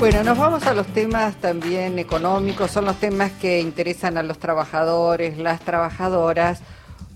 Bueno, 0.00 0.24
nos 0.24 0.38
vamos 0.38 0.66
a 0.66 0.74
los 0.74 0.88
temas 0.88 1.36
también 1.36 1.98
económicos, 2.00 2.70
son 2.72 2.86
los 2.86 2.98
temas 2.98 3.30
que 3.32 3.60
interesan 3.60 4.16
a 4.16 4.24
los 4.24 4.38
trabajadores, 4.38 5.38
las 5.38 5.60
trabajadoras, 5.60 6.62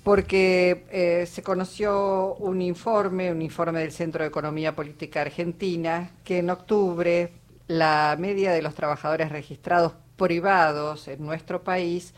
porque 0.04 0.84
eh, 0.90 1.26
se 1.26 1.42
conoció 1.42 2.34
un 2.34 2.62
informe, 2.62 3.32
un 3.32 3.42
informe 3.42 3.80
del 3.80 3.90
Centro 3.90 4.22
de 4.22 4.28
Economía 4.28 4.76
Política 4.76 5.22
Argentina, 5.22 6.10
que 6.24 6.38
en 6.38 6.50
octubre 6.50 7.32
la 7.66 8.16
media 8.18 8.52
de 8.52 8.62
los 8.62 8.74
trabajadores 8.74 9.32
registrados 9.32 9.94
privados 10.16 11.08
en 11.08 11.24
nuestro 11.24 11.64
país 11.64 12.14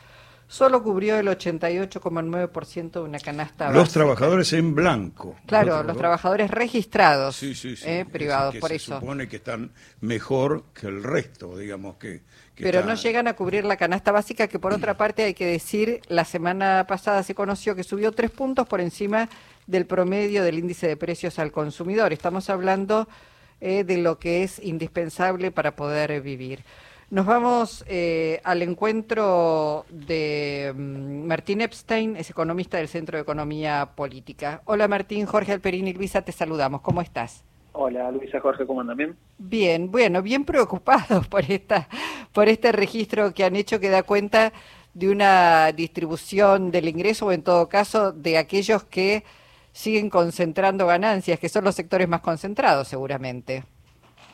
solo 0.48 0.82
cubrió 0.82 1.18
el 1.18 1.26
88,9% 1.28 2.90
de 2.92 3.00
una 3.00 3.18
canasta 3.18 3.70
Los 3.70 3.90
trabajadores 3.90 4.52
en 4.52 4.74
blanco. 4.74 5.36
Claro, 5.46 5.82
los, 5.82 5.96
trabajadores 5.96 6.50
registrados 6.50 7.36
sí, 7.36 7.54
sí, 7.54 7.76
sí, 7.76 7.84
eh, 7.86 8.04
privados, 8.10 8.54
por 8.56 8.70
se 8.70 8.76
eso. 8.76 8.98
supone 9.00 9.28
que 9.28 9.36
están 9.36 9.72
mejor 10.00 10.64
que 10.72 10.86
el 10.86 11.02
resto, 11.02 11.56
digamos 11.56 11.96
que... 11.96 12.22
que 12.54 12.64
Pero 12.64 12.80
está- 12.80 12.90
no 12.90 12.96
llegan 13.00 13.28
a 13.28 13.34
cubrir 13.34 13.64
la 13.64 13.76
canasta 13.76 14.12
básica, 14.12 14.46
que 14.46 14.58
por 14.58 14.72
otra 14.72 14.96
parte 14.96 15.24
hay 15.24 15.34
que 15.34 15.46
decir, 15.46 16.00
la 16.08 16.24
semana 16.24 16.84
pasada 16.88 17.22
se 17.22 17.34
conoció 17.34 17.74
que 17.74 17.82
subió 17.82 18.12
tres 18.12 18.30
puntos 18.30 18.66
por 18.68 18.80
encima 18.80 19.28
del 19.66 19.86
promedio 19.86 20.44
del 20.44 20.58
índice 20.58 20.86
de 20.86 20.96
precios 20.96 21.38
al 21.38 21.50
consumidor. 21.50 22.12
Estamos 22.12 22.50
hablando 22.50 23.08
eh, 23.60 23.84
de 23.84 23.96
lo 23.98 24.18
que 24.18 24.42
es 24.42 24.60
indispensable 24.62 25.50
para 25.50 25.74
poder 25.74 26.20
vivir. 26.20 26.62
Nos 27.08 27.24
vamos 27.24 27.84
eh, 27.86 28.40
al 28.42 28.62
encuentro 28.62 29.86
de 29.90 30.72
mm, 30.74 31.24
Martín 31.24 31.60
Epstein, 31.60 32.16
es 32.16 32.30
economista 32.30 32.78
del 32.78 32.88
Centro 32.88 33.16
de 33.16 33.22
Economía 33.22 33.90
Política. 33.94 34.60
Hola 34.64 34.88
Martín, 34.88 35.24
Jorge 35.24 35.52
Alperín 35.52 35.86
y 35.86 35.92
Luisa, 35.92 36.22
te 36.22 36.32
saludamos. 36.32 36.80
¿Cómo 36.80 37.00
estás? 37.00 37.44
Hola 37.74 38.10
Luisa 38.10 38.40
Jorge, 38.40 38.66
¿cómo 38.66 38.80
andan 38.80 38.96
bien? 38.96 39.16
Bien, 39.38 39.88
bueno, 39.92 40.20
bien 40.20 40.44
preocupados 40.44 41.28
por 41.30 41.44
esta, 41.48 41.88
por 42.32 42.48
este 42.48 42.72
registro 42.72 43.32
que 43.32 43.44
han 43.44 43.54
hecho 43.54 43.78
que 43.78 43.88
da 43.88 44.02
cuenta 44.02 44.52
de 44.92 45.08
una 45.08 45.70
distribución 45.70 46.72
del 46.72 46.88
ingreso 46.88 47.26
o 47.26 47.32
en 47.32 47.44
todo 47.44 47.68
caso 47.68 48.10
de 48.10 48.36
aquellos 48.36 48.82
que 48.82 49.22
siguen 49.70 50.10
concentrando 50.10 50.88
ganancias, 50.88 51.38
que 51.38 51.48
son 51.48 51.62
los 51.62 51.76
sectores 51.76 52.08
más 52.08 52.22
concentrados 52.22 52.88
seguramente. 52.88 53.62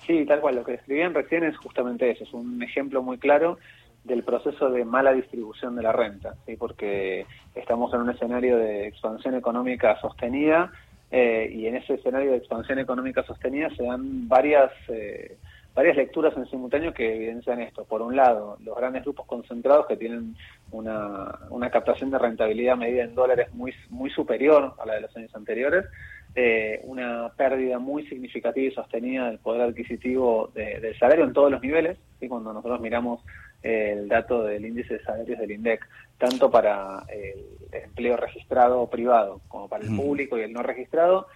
Sí, 0.07 0.25
tal 0.27 0.41
cual, 0.41 0.57
lo 0.57 0.65
que 0.65 0.73
describían 0.73 1.15
recién 1.15 1.45
es 1.45 1.57
justamente 1.57 2.11
eso, 2.11 2.25
es 2.25 2.33
un 2.33 2.63
ejemplo 2.63 3.03
muy 3.03 3.19
claro 3.19 3.59
del 4.05 4.25
proceso 4.25 4.71
de 4.71 4.85
mala 4.85 5.13
distribución 5.13 5.77
de 5.77 5.83
la 5.83 5.93
renta, 5.93 6.35
¿sí? 6.45 6.57
porque 6.57 7.25
estamos 7.55 7.95
en 7.95 8.01
un 8.01 8.11
escenario 8.11 8.57
de 8.57 8.89
expansión 8.89 9.37
económica 9.37 10.01
sostenida 10.01 10.73
eh, 11.11 11.49
y 11.55 11.67
en 11.67 11.77
ese 11.77 11.95
escenario 11.95 12.33
de 12.33 12.39
expansión 12.39 12.79
económica 12.79 13.23
sostenida 13.23 13.71
se 13.77 13.85
dan 13.85 14.29
varias, 14.29 14.73
eh, 14.89 15.37
varias 15.73 15.97
lecturas 15.97 16.37
en 16.37 16.47
simultáneo 16.47 16.93
que 16.93 17.15
evidencian 17.15 17.61
esto. 17.61 17.85
Por 17.85 18.03
un 18.03 18.17
lado, 18.17 18.57
los 18.65 18.77
grandes 18.77 19.05
grupos 19.05 19.27
concentrados 19.27 19.87
que 19.87 19.97
tienen 19.97 20.35
una, 20.73 21.39
una 21.51 21.71
captación 21.71 22.11
de 22.11 22.19
rentabilidad 22.19 22.77
medida 22.77 23.05
en 23.05 23.15
dólares 23.15 23.53
muy, 23.55 23.73
muy 23.91 24.11
superior 24.11 24.75
a 24.79 24.87
la 24.87 24.95
de 24.95 25.03
los 25.03 25.17
años 25.17 25.35
anteriores, 25.37 25.85
eh, 26.35 26.81
una 26.85 27.31
pérdida 27.37 27.79
muy 27.79 28.07
significativa 28.07 28.67
y 28.67 28.75
sostenida 28.75 29.29
del 29.29 29.39
poder 29.39 29.63
adquisitivo 29.63 30.51
de- 30.55 30.81
del 30.81 30.99
salario 30.99 31.25
en 31.25 31.33
todos 31.33 31.51
los 31.51 31.61
niveles, 31.63 31.99
y 32.21 32.29
cuando 32.29 32.53
nosotros 32.53 32.81
miramos 32.81 33.21
eh, 33.63 33.93
el 33.97 34.09
dato 34.09 34.43
del 34.43 34.65
índice 34.65 34.95
de 34.95 35.05
salarios 35.05 35.39
del 35.39 35.53
INDEC, 35.53 35.87
tanto 36.19 36.51
para 36.51 37.05
el 37.09 37.45
empleo 37.73 38.17
registrado 38.17 38.89
privado 38.91 39.41
como 39.49 39.69
para 39.69 39.85
el 39.85 39.91
Mm. 39.91 39.97
público 39.97 40.37
y 40.37 40.43
el 40.43 40.53
no 40.53 40.63
registrado, 40.63 41.29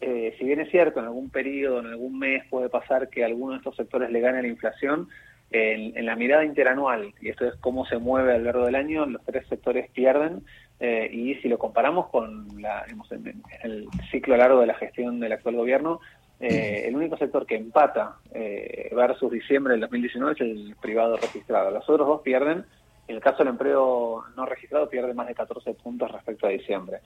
eh, 0.00 0.34
si 0.38 0.44
bien 0.44 0.60
es 0.60 0.70
cierto, 0.70 0.98
en 1.00 1.06
algún 1.06 1.30
periodo, 1.30 1.80
en 1.80 1.86
algún 1.86 2.18
mes 2.18 2.42
puede 2.50 2.68
pasar 2.68 3.08
que 3.08 3.24
alguno 3.24 3.52
de 3.52 3.58
estos 3.58 3.76
sectores 3.76 4.10
le 4.10 4.20
gane 4.20 4.42
la 4.42 4.48
inflación, 4.48 5.08
en, 5.50 5.96
en 5.98 6.06
la 6.06 6.16
mirada 6.16 6.44
interanual, 6.44 7.12
y 7.20 7.28
esto 7.28 7.46
es 7.46 7.54
cómo 7.56 7.84
se 7.86 7.98
mueve 7.98 8.32
a 8.34 8.38
lo 8.38 8.44
largo 8.44 8.64
del 8.66 8.74
año, 8.74 9.04
los 9.06 9.22
tres 9.24 9.46
sectores 9.48 9.90
pierden, 9.90 10.42
eh, 10.84 11.08
y 11.12 11.36
si 11.36 11.48
lo 11.48 11.58
comparamos 11.58 12.08
con 12.08 12.48
la, 12.60 12.82
digamos, 12.84 13.10
en- 13.12 13.28
en 13.28 13.42
el 13.62 13.86
ciclo 14.10 14.36
largo 14.36 14.60
de 14.60 14.66
la 14.66 14.74
gestión 14.74 15.20
del 15.20 15.30
actual 15.32 15.54
gobierno, 15.54 16.00
eh, 16.40 16.86
el 16.88 16.96
único 16.96 17.16
sector 17.16 17.46
que 17.46 17.54
empata 17.54 18.16
eh, 18.34 18.90
versus 18.94 19.30
diciembre 19.30 19.72
del 19.74 19.80
2019 19.82 20.32
es 20.34 20.40
el 20.40 20.74
privado 20.82 21.16
registrado. 21.16 21.70
Los 21.70 21.88
otros 21.88 22.08
dos 22.08 22.20
pierden. 22.22 22.64
En 23.08 23.16
el 23.16 23.22
caso 23.22 23.38
del 23.38 23.48
empleo 23.48 24.24
no 24.36 24.46
registrado 24.46 24.88
pierde 24.88 25.14
más 25.14 25.26
de 25.28 25.34
14 25.34 25.74
puntos 25.74 26.10
respecto 26.10 26.46
a 26.46 26.50
diciembre. 26.50 26.98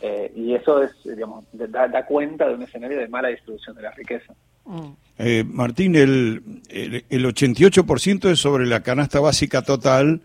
Eh, 0.00 0.30
y 0.36 0.54
eso 0.54 0.82
es, 0.82 0.90
digamos, 1.04 1.44
da, 1.52 1.88
da 1.88 2.04
cuenta 2.06 2.46
de 2.48 2.54
un 2.54 2.62
escenario 2.62 2.98
de 2.98 3.08
mala 3.08 3.28
distribución 3.28 3.74
de 3.76 3.82
la 3.82 3.90
riqueza. 3.92 4.32
Mm. 4.64 4.90
Eh, 5.18 5.44
Martín, 5.46 5.94
el, 5.96 6.42
el, 6.68 7.04
el 7.08 7.24
88% 7.26 8.30
es 8.30 8.38
sobre 8.40 8.66
la 8.66 8.82
canasta 8.82 9.20
básica 9.20 9.62
total, 9.62 10.20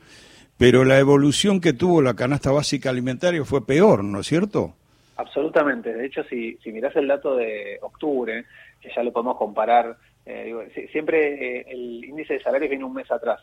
pero 0.60 0.84
la 0.86 1.00
evolución 1.00 1.62
que 1.62 1.72
tuvo 1.74 2.02
la 2.02 2.14
canasta 2.16 2.52
básica 2.52 2.90
alimentaria 2.90 3.44
fue 3.46 3.66
peor, 3.66 4.04
¿no 4.04 4.20
es 4.20 4.28
cierto? 4.28 4.74
Absolutamente. 5.16 5.94
De 5.94 6.06
hecho, 6.06 6.24
si, 6.26 6.58
si 6.64 6.72
mirás 6.72 6.96
el 6.98 7.08
dato 7.08 7.36
de 7.36 7.78
octubre, 7.82 8.46
que 8.82 8.90
ya 8.96 9.02
lo 9.04 9.12
podemos 9.12 9.38
comparar, 9.38 9.96
eh, 10.26 10.44
digo, 10.46 10.62
si- 10.76 10.88
siempre 10.90 11.60
eh, 11.62 11.66
el 11.70 12.04
índice 12.06 12.34
de 12.36 12.42
salarios 12.44 12.70
viene 12.70 12.84
un 12.86 12.94
mes 12.94 13.10
atrás, 13.10 13.40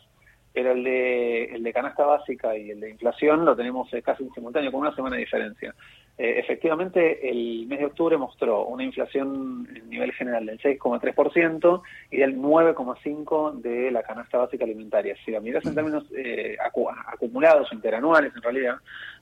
pero 0.53 0.71
el 0.71 0.83
de, 0.83 1.43
el 1.45 1.63
de 1.63 1.73
canasta 1.73 2.05
básica 2.05 2.55
y 2.55 2.69
el 2.71 2.79
de 2.79 2.91
inflación 2.91 3.45
lo 3.45 3.55
tenemos 3.55 3.91
eh, 3.93 4.01
casi 4.01 4.23
en 4.23 4.31
simultáneo, 4.33 4.71
con 4.71 4.81
una 4.81 4.95
semana 4.95 5.15
de 5.15 5.21
diferencia. 5.23 5.73
Eh, 6.19 6.39
efectivamente, 6.39 7.29
el 7.29 7.67
mes 7.67 7.77
de 7.77 7.85
octubre 7.85 8.17
mostró 8.17 8.65
una 8.65 8.83
inflación 8.83 9.67
en 9.75 9.87
nivel 9.87 10.11
general 10.13 10.47
del 10.47 10.59
6,3% 10.59 11.81
y 12.09 12.17
del 12.17 12.37
9,5% 12.37 13.61
de 13.61 13.91
la 13.91 14.01
canasta 14.01 14.39
básica 14.39 14.65
alimentaria. 14.65 15.15
Si 15.23 15.29
la 15.31 15.39
mirás 15.39 15.63
en 15.65 15.75
términos 15.75 16.05
eh, 16.17 16.57
acu- 16.59 16.91
acumulados 17.07 17.71
interanuales, 17.71 18.33
en 18.35 18.41
realidad, 18.41 18.77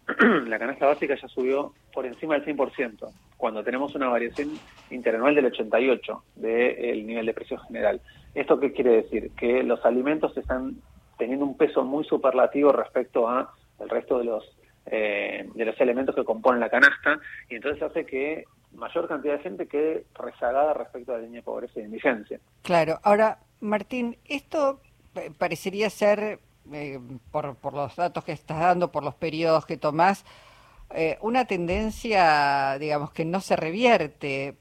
la 0.47 0.57
canasta 0.57 0.85
básica 0.85 1.16
ya 1.22 1.28
subió 1.28 1.73
por 1.94 2.05
encima 2.05 2.39
del 2.39 2.45
100%, 2.45 3.11
cuando 3.35 3.63
tenemos 3.63 3.94
una 3.95 4.07
variación 4.07 4.61
interanual 4.89 5.35
del 5.35 5.51
88% 5.51 6.22
del 6.35 7.05
nivel 7.05 7.25
de 7.25 7.34
precio 7.34 7.57
general. 7.57 8.01
¿Esto 8.34 8.57
qué 8.59 8.72
quiere 8.72 9.01
decir? 9.03 9.31
Que 9.35 9.63
los 9.63 9.84
alimentos 9.85 10.35
están 10.38 10.75
teniendo 11.17 11.45
un 11.45 11.57
peso 11.57 11.84
muy 11.84 12.05
superlativo 12.05 12.72
respecto 12.72 13.28
a 13.28 13.53
el 13.79 13.89
resto 13.89 14.19
de 14.19 14.25
los 14.25 14.44
eh, 14.88 15.50
de 15.53 15.66
los 15.66 15.79
elementos 15.79 16.16
que 16.16 16.23
componen 16.23 16.59
la 16.59 16.69
canasta 16.69 17.19
y 17.50 17.56
entonces 17.56 17.81
hace 17.81 18.06
que 18.06 18.46
mayor 18.75 19.07
cantidad 19.07 19.38
de 19.38 19.44
gente 19.44 19.68
quede 19.68 20.06
rezagada 20.13 20.73
respecto 20.73 21.13
a 21.13 21.18
la 21.18 21.23
línea 21.23 21.41
de 21.41 21.46
pobreza 21.46 21.73
y 21.75 21.81
de 21.81 21.88
indigencia. 21.88 22.40
Claro, 22.62 23.00
ahora, 23.03 23.40
Martín, 23.62 24.18
esto 24.25 24.81
eh, 25.16 25.31
parecería 25.38 25.90
ser, 25.90 26.40
eh, 26.72 27.00
por, 27.31 27.56
por 27.56 27.73
los 27.73 27.96
datos 27.96 28.23
que 28.23 28.31
estás 28.31 28.59
dando, 28.59 28.91
por 28.91 29.03
los 29.03 29.16
periodos 29.16 29.66
que 29.66 29.78
tomás, 29.78 30.25
eh, 30.94 31.17
una 31.22 31.46
tendencia, 31.46 32.78
digamos, 32.79 33.12
que 33.12 33.25
no 33.25 33.41
se 33.41 33.56
revierte. 33.56 34.56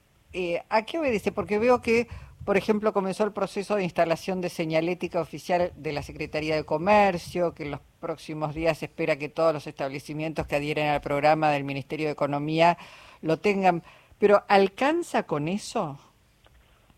¿A 0.68 0.82
qué 0.84 0.98
obedece? 0.98 1.30
Porque 1.30 1.60
veo 1.60 1.80
que, 1.80 2.08
por 2.44 2.56
ejemplo, 2.56 2.92
comenzó 2.92 3.24
el 3.24 3.32
proceso 3.32 3.76
de 3.76 3.84
instalación 3.84 4.40
de 4.40 4.48
señalética 4.48 5.20
oficial 5.20 5.72
de 5.76 5.92
la 5.92 6.02
Secretaría 6.02 6.56
de 6.56 6.64
Comercio, 6.64 7.54
que 7.54 7.62
en 7.64 7.70
los 7.72 7.80
próximos 8.00 8.54
días 8.54 8.82
espera 8.82 9.16
que 9.16 9.28
todos 9.28 9.52
los 9.54 9.66
establecimientos 9.66 10.46
que 10.46 10.56
adhieren 10.56 10.88
al 10.88 11.00
programa 11.00 11.50
del 11.50 11.64
Ministerio 11.64 12.06
de 12.06 12.12
Economía 12.12 12.76
lo 13.22 13.38
tengan. 13.38 13.82
Pero 14.18 14.42
¿alcanza 14.48 15.24
con 15.24 15.48
eso? 15.48 15.98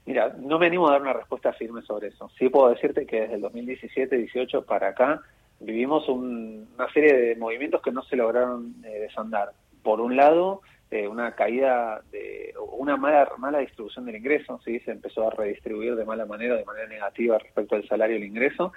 Mira, 0.05 0.35
no 0.39 0.59
me 0.59 0.67
animo 0.67 0.89
a 0.89 0.93
dar 0.93 1.03
una 1.03 1.13
respuesta 1.13 1.53
firme 1.53 1.83
sobre 1.83 2.09
eso. 2.09 2.31
Sí 2.39 2.49
puedo 2.49 2.69
decirte 2.69 3.07
que 3.07 3.23
desde 3.23 3.35
el 3.35 3.43
2017-18 3.43 4.65
para 4.65 4.89
acá 4.89 5.21
vivimos 5.59 6.09
un- 6.09 6.69
una 6.77 6.93
serie 6.93 7.13
de 7.15 7.37
movimientos 7.37 7.83
que 7.83 7.91
no 7.91 8.03
se 8.05 8.15
lograron 8.17 8.75
eh, 8.85 9.01
desandar. 9.01 9.53
Por 9.83 10.01
un 10.01 10.17
lado, 10.17 10.63
eh, 10.91 11.09
una 11.09 11.33
caída 11.33 12.01
de 12.13 12.55
una 12.73 12.97
mala 12.97 13.29
mala 13.39 13.59
distribución 13.59 14.07
del 14.07 14.17
ingreso, 14.17 14.61
sí, 14.65 14.79
se 14.81 14.93
empezó 14.93 15.27
a 15.27 15.31
redistribuir 15.31 15.97
de 15.97 16.05
mala 16.05 16.27
manera, 16.27 16.57
de 16.57 16.65
manera 16.65 16.87
negativa 16.87 17.39
respecto 17.39 17.75
al 17.75 17.89
salario 17.89 18.17
y 18.17 18.21
el 18.21 18.29
ingreso. 18.29 18.73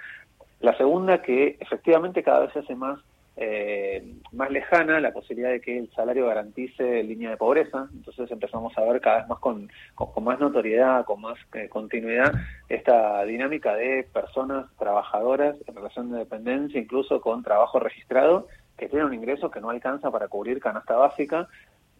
La 0.60 0.76
segunda, 0.76 1.22
que 1.22 1.56
efectivamente 1.60 2.22
cada 2.22 2.40
vez 2.40 2.52
se 2.52 2.58
hace 2.60 2.74
más 2.74 2.98
eh, 3.42 4.04
más 4.32 4.50
lejana 4.50 5.00
la 5.00 5.12
posibilidad 5.12 5.50
de 5.50 5.62
que 5.62 5.78
el 5.78 5.90
salario 5.92 6.26
garantice 6.26 7.02
línea 7.02 7.30
de 7.30 7.36
pobreza. 7.38 7.88
Entonces 7.94 8.30
empezamos 8.30 8.76
a 8.76 8.82
ver 8.82 9.00
cada 9.00 9.18
vez 9.18 9.28
más 9.28 9.38
con, 9.38 9.70
con, 9.94 10.12
con 10.12 10.24
más 10.24 10.38
notoriedad, 10.38 11.06
con 11.06 11.22
más 11.22 11.38
eh, 11.54 11.68
continuidad, 11.70 12.34
esta 12.68 13.24
dinámica 13.24 13.74
de 13.74 14.06
personas 14.12 14.66
trabajadoras 14.78 15.56
en 15.66 15.74
relación 15.74 16.12
de 16.12 16.18
dependencia, 16.18 16.80
incluso 16.80 17.20
con 17.22 17.42
trabajo 17.42 17.80
registrado, 17.80 18.46
que 18.76 18.88
tienen 18.88 19.06
un 19.06 19.14
ingreso 19.14 19.50
que 19.50 19.60
no 19.60 19.70
alcanza 19.70 20.10
para 20.10 20.28
cubrir 20.28 20.60
canasta 20.60 20.96
básica 20.96 21.48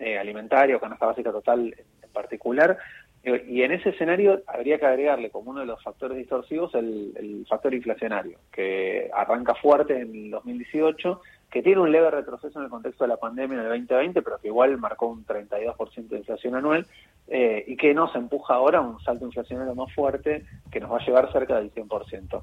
eh, 0.01 0.19
alimentaria 0.19 0.77
o 0.77 0.81
canasta 0.81 1.07
básica 1.07 1.31
total 1.31 1.75
en, 1.77 2.11
particular. 2.11 2.77
Eh, 3.23 3.45
Y 3.47 3.63
en 3.63 3.73
ese 3.73 3.91
escenario 3.91 4.43
habría 4.47 4.79
que 4.79 4.87
agregarle 4.87 5.31
como 5.31 5.51
uno 5.51 5.61
de 5.61 5.67
los 5.67 5.83
factores 5.83 6.17
distorsivos 6.17 6.75
el, 6.75 7.47
factor 7.49 7.75
inflacionario, 7.75 8.39
que 8.51 9.11
arranca 9.15 9.55
fuerte 9.55 10.01
en 10.01 10.15
el 10.15 10.31
2018, 10.31 11.21
que 11.51 11.63
tiene 11.63 11.81
un 11.81 11.93
leve 11.93 12.11
retroceso 12.11 12.59
en 12.59 12.65
el 12.65 12.71
contexto 12.71 13.05
de 13.05 13.09
la 13.09 13.17
pandemia 13.17 13.59
en 13.59 13.65
el 13.65 13.69
2020, 13.69 14.23
pero 14.23 14.39
que 14.39 14.49
igual 14.49 14.79
marcó 14.79 15.07
un 15.09 15.27
32% 15.27 16.09
de 16.09 16.19
inflación 16.19 16.55
anual, 16.55 16.87
eh, 17.29 17.65
y 17.67 17.77
que 17.77 17.93
nos 17.93 18.15
empuja 18.17 18.55
ahora 18.55 18.79
a 18.79 18.83
un 18.83 19.01
salto 19.01 19.25
inflacionario 19.25 19.75
más 19.75 19.93
fuerte 19.95 20.45
que 20.71 20.81
nos 20.81 20.91
va 20.91 20.97
a 20.97 21.05
llevar 21.05 21.31
cerca 21.33 21.57
del 21.57 21.71
100%. 21.73 22.43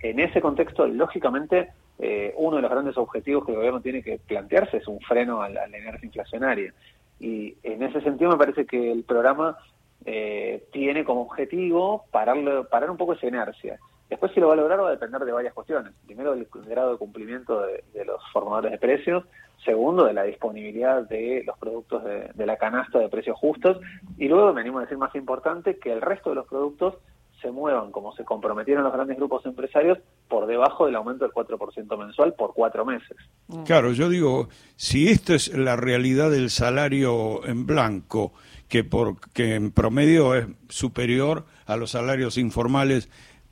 En 0.00 0.20
ese 0.20 0.40
contexto, 0.40 0.86
lógicamente, 0.86 1.70
eh, 1.98 2.34
uno 2.36 2.56
de 2.56 2.62
los 2.62 2.70
grandes 2.70 2.96
objetivos 2.98 3.44
que 3.44 3.52
el 3.52 3.56
gobierno 3.56 3.80
tiene 3.80 4.02
que 4.02 4.18
plantearse 4.18 4.78
es 4.78 4.88
un 4.88 5.00
freno 5.00 5.42
a 5.42 5.48
la, 5.48 5.62
a 5.62 5.68
inflacionaria. 6.02 6.74
Y 7.18 7.56
en 7.62 7.82
ese 7.82 8.00
sentido 8.00 8.30
me 8.30 8.36
parece 8.36 8.66
que 8.66 8.92
el 8.92 9.04
programa 9.04 9.56
eh, 10.04 10.66
tiene 10.72 11.04
como 11.04 11.22
objetivo 11.22 12.04
pararlo, 12.10 12.68
parar 12.68 12.90
un 12.90 12.96
poco 12.96 13.14
esa 13.14 13.26
inercia. 13.26 13.78
Después 14.08 14.32
si 14.32 14.40
lo 14.40 14.48
va 14.48 14.54
a 14.54 14.56
lograr 14.56 14.80
va 14.80 14.88
a 14.88 14.92
depender 14.92 15.24
de 15.24 15.32
varias 15.32 15.54
cuestiones. 15.54 15.92
Primero 16.06 16.34
del 16.34 16.46
grado 16.66 16.92
de 16.92 16.98
cumplimiento 16.98 17.60
de, 17.62 17.82
de 17.92 18.04
los 18.04 18.20
formadores 18.32 18.72
de 18.72 18.78
precios, 18.78 19.24
segundo 19.64 20.04
de 20.04 20.12
la 20.12 20.22
disponibilidad 20.22 21.02
de 21.08 21.42
los 21.44 21.58
productos 21.58 22.04
de, 22.04 22.30
de, 22.34 22.46
la 22.46 22.56
canasta 22.56 22.98
de 22.98 23.08
precios 23.08 23.36
justos 23.36 23.80
y 24.16 24.28
luego 24.28 24.52
me 24.52 24.60
animo 24.60 24.78
a 24.78 24.82
decir 24.82 24.98
más 24.98 25.14
importante 25.16 25.78
que 25.78 25.92
el 25.92 26.02
resto 26.02 26.30
de 26.30 26.36
los 26.36 26.46
productos 26.46 26.98
se 27.40 27.50
muevan 27.50 27.92
como 27.92 28.14
se 28.14 28.24
comprometieron 28.24 28.84
los 28.84 28.92
grandes 28.92 29.16
grupos 29.16 29.44
empresarios 29.46 29.98
por 30.28 30.46
debajo 30.46 30.86
del 30.86 30.96
aumento 30.96 31.24
del 31.24 31.32
4% 31.32 31.98
mensual 31.98 32.34
por 32.34 32.54
cuatro 32.54 32.84
meses. 32.84 33.16
Claro, 33.64 33.92
yo 33.92 34.08
digo, 34.08 34.48
si 34.76 35.08
esta 35.08 35.34
es 35.34 35.56
la 35.56 35.76
realidad 35.76 36.30
del 36.30 36.50
salario 36.50 37.44
en 37.46 37.66
blanco, 37.66 38.32
que, 38.68 38.84
por, 38.84 39.16
que 39.32 39.54
en 39.54 39.70
promedio 39.70 40.34
es 40.34 40.46
superior 40.68 41.44
a 41.66 41.76
los 41.76 41.92
salarios 41.92 42.38
informales. 42.38 43.08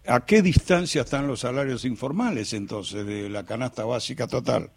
¿A 0.07 0.27
qué 0.27 0.43
distancia 0.43 1.03
están 1.03 1.27
los 1.27 1.41
salarios 1.41 1.85
informales 1.85 2.53
entonces 2.53 3.07
de 3.07 3.31
la 3.31 3.45
canasta 3.45 3.85
básica 3.85 4.27
total? 4.27 4.71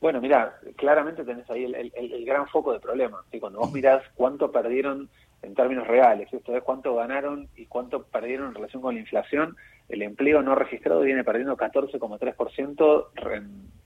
Bueno, 0.00 0.20
mira, 0.20 0.58
claramente 0.76 1.24
tenés 1.24 1.48
ahí 1.48 1.64
el, 1.64 1.74
el, 1.74 1.92
el 1.94 2.24
gran 2.24 2.46
foco 2.48 2.72
de 2.72 2.80
problema. 2.80 3.22
¿sí? 3.30 3.38
Cuando 3.38 3.60
vos 3.60 3.72
mirás 3.72 4.02
cuánto 4.14 4.50
perdieron 4.50 5.08
en 5.42 5.54
términos 5.54 5.86
reales, 5.86 6.32
esto 6.32 6.56
es 6.56 6.62
cuánto 6.62 6.94
ganaron 6.94 7.48
y 7.56 7.66
cuánto 7.66 8.04
perdieron 8.04 8.48
en 8.48 8.54
relación 8.54 8.82
con 8.82 8.94
la 8.94 9.00
inflación, 9.00 9.56
el 9.88 10.02
empleo 10.02 10.42
no 10.42 10.54
registrado 10.54 11.00
viene 11.00 11.24
perdiendo 11.24 11.56
14,3% 11.56 13.06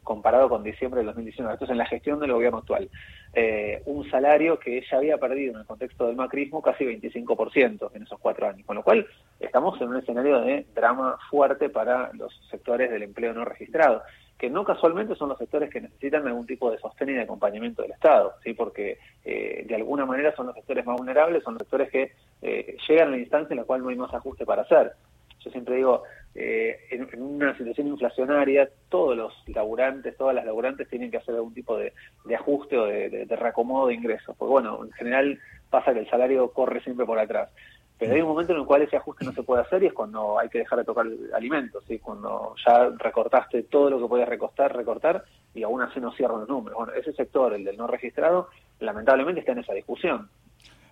comparado 0.04 0.48
con 0.48 0.62
diciembre 0.62 0.98
del 0.98 1.06
2019. 1.06 1.54
Esto 1.54 1.64
es 1.64 1.70
en 1.72 1.78
la 1.78 1.86
gestión 1.86 2.20
del 2.20 2.32
gobierno 2.32 2.58
actual. 2.58 2.88
Eh, 3.34 3.82
un 3.86 4.08
salario 4.08 4.58
que 4.58 4.84
ya 4.88 4.98
había 4.98 5.18
perdido 5.18 5.54
en 5.54 5.60
el 5.60 5.66
contexto 5.66 6.06
del 6.06 6.14
macrismo 6.14 6.62
casi 6.62 6.84
25% 6.84 7.90
en 7.92 8.02
esos 8.04 8.20
cuatro 8.20 8.46
años. 8.46 8.64
Con 8.64 8.76
lo 8.76 8.84
cual, 8.84 9.04
estamos 9.40 9.80
en 9.80 9.88
un 9.88 9.96
escenario 9.96 10.40
de 10.42 10.64
drama 10.74 11.18
fuerte 11.28 11.68
para 11.70 12.12
los 12.12 12.32
sectores 12.50 12.88
del 12.90 13.02
empleo 13.02 13.32
no 13.32 13.44
registrado 13.44 14.02
que 14.38 14.50
no 14.50 14.64
casualmente 14.64 15.14
son 15.14 15.30
los 15.30 15.38
sectores 15.38 15.70
que 15.70 15.80
necesitan 15.80 16.26
algún 16.26 16.46
tipo 16.46 16.70
de 16.70 16.78
sostén 16.78 17.10
y 17.10 17.12
de 17.14 17.22
acompañamiento 17.22 17.82
del 17.82 17.92
Estado, 17.92 18.34
sí, 18.44 18.52
porque 18.52 18.98
eh, 19.24 19.64
de 19.66 19.74
alguna 19.74 20.04
manera 20.04 20.34
son 20.36 20.46
los 20.46 20.54
sectores 20.54 20.84
más 20.84 20.96
vulnerables, 20.96 21.42
son 21.42 21.54
los 21.54 21.62
sectores 21.62 21.90
que 21.90 22.12
eh, 22.42 22.76
llegan 22.86 23.08
a 23.08 23.10
la 23.12 23.18
instancia 23.18 23.54
en 23.54 23.60
la 23.60 23.64
cual 23.64 23.82
no 23.82 23.88
hay 23.88 23.96
más 23.96 24.12
ajuste 24.12 24.44
para 24.44 24.62
hacer. 24.62 24.92
Yo 25.40 25.50
siempre 25.50 25.76
digo, 25.76 26.02
eh, 26.34 26.76
en, 26.90 27.22
una 27.22 27.56
situación 27.56 27.86
inflacionaria, 27.86 28.68
todos 28.90 29.16
los 29.16 29.32
laburantes, 29.46 30.16
todas 30.16 30.34
las 30.34 30.44
laburantes 30.44 30.88
tienen 30.88 31.10
que 31.10 31.16
hacer 31.16 31.34
algún 31.34 31.54
tipo 31.54 31.78
de, 31.78 31.94
de 32.24 32.34
ajuste 32.34 32.76
o 32.76 32.84
de, 32.84 33.08
de, 33.08 33.26
de, 33.26 33.36
reacomodo 33.36 33.86
de 33.86 33.94
ingresos, 33.94 34.36
porque 34.36 34.52
bueno, 34.52 34.84
en 34.84 34.92
general 34.92 35.38
pasa 35.70 35.94
que 35.94 36.00
el 36.00 36.10
salario 36.10 36.52
corre 36.52 36.82
siempre 36.82 37.06
por 37.06 37.18
atrás. 37.18 37.50
Pero 37.98 38.14
hay 38.14 38.20
un 38.20 38.28
momento 38.28 38.52
en 38.52 38.60
el 38.60 38.66
cual 38.66 38.82
ese 38.82 38.96
ajuste 38.96 39.24
no 39.24 39.32
se 39.32 39.42
puede 39.42 39.62
hacer 39.62 39.82
y 39.82 39.86
es 39.86 39.92
cuando 39.92 40.38
hay 40.38 40.48
que 40.50 40.58
dejar 40.58 40.78
de 40.78 40.84
tocar 40.84 41.06
alimentos, 41.34 41.82
¿sí? 41.88 41.98
cuando 41.98 42.54
ya 42.66 42.90
recortaste 42.98 43.62
todo 43.64 43.88
lo 43.88 43.98
que 43.98 44.06
podías 44.06 44.28
recortar, 44.28 44.76
recortar 44.76 45.24
y 45.54 45.62
aún 45.62 45.80
así 45.80 45.98
no 45.98 46.12
cierran 46.12 46.40
los 46.40 46.48
números. 46.48 46.76
Bueno, 46.78 46.92
ese 46.92 47.14
sector, 47.14 47.54
el 47.54 47.64
del 47.64 47.78
no 47.78 47.86
registrado, 47.86 48.48
lamentablemente 48.80 49.40
está 49.40 49.52
en 49.52 49.60
esa 49.60 49.72
discusión. 49.72 50.28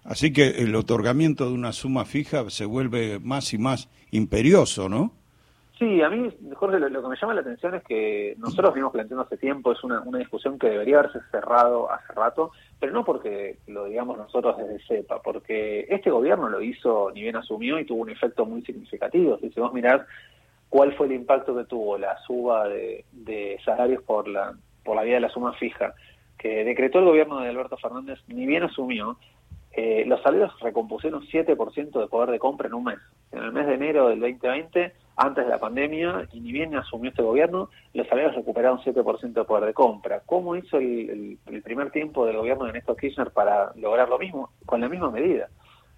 Así 0.04 0.32
que 0.32 0.48
el 0.62 0.74
otorgamiento 0.74 1.46
de 1.46 1.54
una 1.54 1.72
suma 1.72 2.04
fija 2.04 2.48
se 2.50 2.64
vuelve 2.64 3.18
más 3.20 3.52
y 3.52 3.58
más 3.58 3.88
imperioso, 4.10 4.88
¿no? 4.88 5.12
Sí, 5.78 6.02
a 6.02 6.08
mí, 6.08 6.30
Jorge, 6.54 6.78
lo, 6.78 7.02
que 7.02 7.08
me 7.08 7.16
llama 7.16 7.34
la 7.34 7.40
atención 7.40 7.74
es 7.74 7.82
que 7.82 8.36
nosotros 8.38 8.74
venimos 8.74 8.92
planteando 8.92 9.24
hace 9.24 9.36
tiempo, 9.36 9.72
es 9.72 9.82
una, 9.82 10.04
discusión 10.18 10.56
que 10.56 10.68
debería 10.68 11.00
haberse 11.00 11.18
cerrado 11.32 11.90
hace 11.90 12.12
rato, 12.12 12.52
pero 12.78 12.92
no 12.92 13.04
porque 13.04 13.58
lo 13.66 13.86
digamos 13.86 14.16
nosotros 14.16 14.56
desde 14.56 14.86
CEPA, 14.86 15.20
porque 15.20 15.86
este 15.88 16.10
gobierno 16.10 16.48
lo 16.48 16.62
hizo, 16.62 17.10
ni 17.12 17.22
bien 17.22 17.34
asumió, 17.34 17.80
y 17.80 17.84
tuvo 17.84 18.02
un 18.02 18.10
efecto 18.10 18.46
muy 18.46 18.62
significativo. 18.62 19.36
Si 19.38 19.58
vos 19.58 19.72
mirás 19.72 20.02
cuál 20.68 20.92
fue 20.94 21.06
el 21.06 21.14
impacto 21.14 21.56
que 21.56 21.64
tuvo 21.64 21.98
la 21.98 22.18
suba 22.18 22.68
de, 22.68 23.04
de 23.10 23.58
salarios 23.64 24.02
por 24.04 24.28
la, 24.28 24.54
por 24.84 24.94
la 24.94 25.02
vía 25.02 25.14
de 25.14 25.20
la 25.20 25.28
suma 25.28 25.54
fija, 25.54 25.94
que 26.38 26.64
decretó 26.64 27.00
el 27.00 27.06
gobierno 27.06 27.40
de 27.40 27.48
Alberto 27.48 27.76
Fernández, 27.78 28.20
ni 28.28 28.46
bien 28.46 28.62
asumió, 28.62 29.18
eh, 29.72 30.04
los 30.06 30.22
salarios 30.22 30.52
recompusieron 30.60 31.22
7% 31.22 32.00
de 32.00 32.06
poder 32.06 32.30
de 32.30 32.38
compra 32.38 32.68
en 32.68 32.74
un 32.74 32.84
mes. 32.84 32.98
En 33.32 33.42
el 33.42 33.52
mes 33.52 33.66
de 33.66 33.74
enero 33.74 34.08
del 34.08 34.20
2020, 34.20 34.92
antes 35.16 35.44
de 35.44 35.50
la 35.50 35.58
pandemia, 35.58 36.28
y 36.32 36.40
ni 36.40 36.52
bien 36.52 36.74
asumió 36.76 37.10
este 37.10 37.22
gobierno, 37.22 37.70
los 37.92 38.06
salarios 38.08 38.34
recuperaron 38.34 38.78
7% 38.80 39.32
de 39.32 39.44
poder 39.44 39.64
de 39.66 39.74
compra. 39.74 40.20
¿Cómo 40.26 40.56
hizo 40.56 40.78
el, 40.78 41.38
primer 41.62 41.90
tiempo 41.90 42.26
del 42.26 42.36
gobierno 42.36 42.64
de 42.64 42.72
Néstor 42.72 42.96
Kirchner 42.96 43.30
para 43.30 43.72
lograr 43.76 44.08
lo 44.08 44.18
mismo? 44.18 44.50
Con 44.66 44.80
la 44.80 44.88
misma 44.88 45.10
medida. 45.10 45.48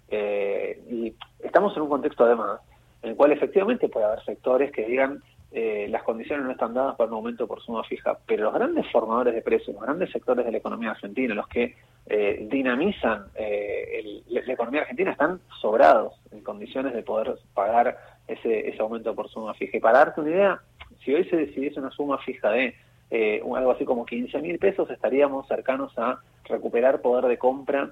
Eh, 0.09 0.81
y 0.89 1.13
estamos 1.39 1.75
en 1.75 1.83
un 1.83 1.89
contexto, 1.89 2.25
además, 2.25 2.61
en 3.01 3.11
el 3.11 3.15
cual 3.15 3.31
efectivamente 3.31 3.89
puede 3.89 4.05
haber 4.05 4.23
sectores 4.23 4.71
que 4.71 4.85
digan 4.85 5.21
eh, 5.49 5.87
las 5.89 6.03
condiciones 6.03 6.45
no 6.45 6.51
están 6.51 6.73
dadas 6.73 6.95
para 6.95 7.09
un 7.09 7.15
aumento 7.15 7.47
por 7.47 7.61
suma 7.61 7.83
fija, 7.83 8.17
pero 8.25 8.43
los 8.45 8.53
grandes 8.53 8.85
formadores 8.91 9.33
de 9.33 9.41
precios, 9.41 9.75
los 9.75 9.81
grandes 9.81 10.11
sectores 10.11 10.45
de 10.45 10.51
la 10.51 10.57
economía 10.57 10.91
argentina, 10.91 11.33
los 11.33 11.47
que 11.47 11.75
eh, 12.05 12.47
dinamizan 12.51 13.27
eh, 13.33 13.99
el, 13.99 14.45
la 14.45 14.53
economía 14.53 14.81
argentina, 14.81 15.11
están 15.11 15.39
sobrados 15.61 16.13
en 16.31 16.41
condiciones 16.41 16.93
de 16.93 17.01
poder 17.01 17.35
pagar 17.53 17.97
ese, 18.27 18.69
ese 18.69 18.81
aumento 18.81 19.15
por 19.15 19.29
suma 19.29 19.53
fija. 19.53 19.77
Y 19.77 19.79
para 19.79 19.99
darte 19.99 20.21
una 20.21 20.29
idea, 20.29 20.61
si 21.03 21.13
hoy 21.13 21.25
se 21.25 21.37
decidiese 21.37 21.79
una 21.79 21.91
suma 21.91 22.17
fija 22.19 22.51
de 22.51 22.75
eh, 23.09 23.41
algo 23.55 23.71
así 23.71 23.85
como 23.85 24.05
15 24.05 24.39
mil 24.39 24.59
pesos, 24.59 24.89
estaríamos 24.89 25.47
cercanos 25.47 25.97
a 25.97 26.19
recuperar 26.45 27.01
poder 27.01 27.25
de 27.25 27.37
compra 27.37 27.91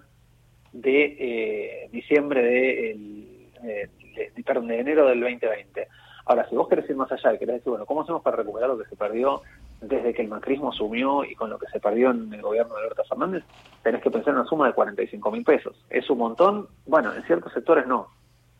de 0.73 1.15
eh, 1.17 1.89
diciembre 1.91 2.43
de, 2.43 2.97
de, 3.63 4.43
perdón, 4.43 4.67
de 4.67 4.79
enero 4.79 5.07
del 5.07 5.21
2020. 5.21 5.87
Ahora, 6.25 6.47
si 6.49 6.55
vos 6.55 6.67
querés 6.67 6.89
ir 6.89 6.95
más 6.95 7.11
allá 7.11 7.33
y 7.33 7.37
querés 7.37 7.57
decir, 7.57 7.69
bueno, 7.69 7.85
¿cómo 7.85 8.01
hacemos 8.01 8.21
para 8.23 8.37
recuperar 8.37 8.69
lo 8.69 8.77
que 8.77 8.89
se 8.89 8.95
perdió 8.95 9.41
desde 9.79 10.13
que 10.13 10.23
el 10.23 10.27
macrismo 10.27 10.69
asumió 10.69 11.23
y 11.23 11.35
con 11.35 11.49
lo 11.49 11.59
que 11.59 11.67
se 11.67 11.79
perdió 11.79 12.11
en 12.11 12.33
el 12.33 12.41
gobierno 12.41 12.75
de 12.75 12.81
Alberto 12.81 13.03
Fernández? 13.07 13.43
Tenés 13.83 14.01
que 14.01 14.09
pensar 14.09 14.33
en 14.33 14.39
una 14.39 14.49
suma 14.49 14.67
de 14.67 14.73
45 14.73 15.31
mil 15.31 15.43
pesos. 15.43 15.75
¿Es 15.89 16.09
un 16.09 16.17
montón? 16.17 16.67
Bueno, 16.87 17.13
en 17.13 17.23
ciertos 17.23 17.53
sectores 17.53 17.85
no. 17.85 18.09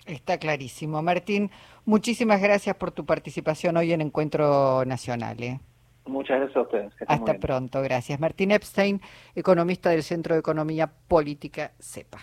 Está 0.05 0.37
clarísimo. 0.37 1.01
Martín, 1.01 1.49
muchísimas 1.85 2.41
gracias 2.41 2.75
por 2.75 2.91
tu 2.91 3.05
participación 3.05 3.77
hoy 3.77 3.91
en 3.91 4.01
Encuentro 4.01 4.85
Nacional. 4.85 5.41
¿eh? 5.41 5.59
Muchas 6.05 6.37
gracias 6.37 6.57
a 6.57 6.61
ustedes. 6.61 6.93
Hasta 7.07 7.33
pronto, 7.35 7.81
gracias. 7.81 8.19
Martín 8.19 8.51
Epstein, 8.51 9.01
economista 9.33 9.89
del 9.89 10.03
Centro 10.03 10.35
de 10.35 10.39
Economía 10.39 10.91
Política 11.07 11.71
CEPA. 11.79 12.19